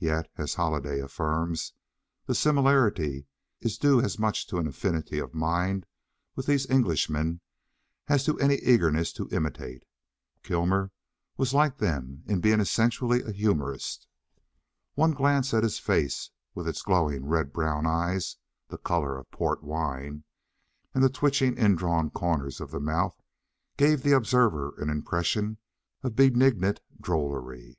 Yet, 0.00 0.28
as 0.36 0.54
Holliday 0.54 0.98
affirms, 0.98 1.74
the 2.26 2.34
similarity 2.34 3.28
is 3.60 3.78
due 3.78 4.00
as 4.00 4.18
much 4.18 4.48
to 4.48 4.56
an 4.58 4.66
affinity 4.66 5.20
of 5.20 5.32
mind 5.32 5.86
with 6.34 6.46
these 6.46 6.68
Englishmen 6.68 7.40
as 8.08 8.24
to 8.24 8.36
any 8.40 8.56
eagerness 8.56 9.12
to 9.12 9.28
imitate. 9.30 9.84
Kilmer 10.42 10.90
was 11.36 11.54
like 11.54 11.78
them 11.78 12.24
in 12.26 12.40
being 12.40 12.58
essentially 12.58 13.22
a 13.22 13.30
humorist. 13.30 14.08
One 14.94 15.12
glance 15.12 15.54
at 15.54 15.62
his 15.62 15.78
face, 15.78 16.30
with 16.52 16.66
its 16.66 16.82
glowing 16.82 17.26
red 17.26 17.52
brown 17.52 17.86
eyes 17.86 18.38
(the 18.70 18.76
colour 18.76 19.16
of 19.16 19.30
port 19.30 19.62
wine), 19.62 20.24
and 20.96 21.04
the 21.04 21.08
twitching 21.08 21.56
in 21.56 21.76
drawn 21.76 22.10
corners 22.10 22.60
of 22.60 22.72
the 22.72 22.80
mouth, 22.80 23.16
gave 23.76 24.02
the 24.02 24.16
observer 24.16 24.74
an 24.78 24.90
impression 24.90 25.58
of 26.02 26.16
benignant 26.16 26.80
drollery. 27.00 27.78